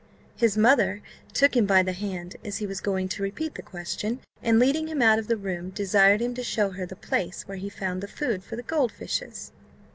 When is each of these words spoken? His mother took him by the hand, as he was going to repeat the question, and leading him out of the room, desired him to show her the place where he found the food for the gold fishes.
His 0.35 0.57
mother 0.57 1.03
took 1.31 1.55
him 1.55 1.67
by 1.67 1.83
the 1.83 1.91
hand, 1.93 2.35
as 2.43 2.57
he 2.57 2.65
was 2.65 2.81
going 2.81 3.07
to 3.09 3.21
repeat 3.21 3.53
the 3.53 3.61
question, 3.61 4.19
and 4.41 4.57
leading 4.57 4.87
him 4.87 4.99
out 4.99 5.19
of 5.19 5.27
the 5.27 5.37
room, 5.37 5.69
desired 5.69 6.21
him 6.21 6.33
to 6.33 6.43
show 6.43 6.71
her 6.71 6.87
the 6.87 6.95
place 6.95 7.47
where 7.47 7.57
he 7.57 7.69
found 7.69 8.01
the 8.01 8.07
food 8.07 8.43
for 8.43 8.55
the 8.55 8.63
gold 8.63 8.91
fishes. 8.91 9.51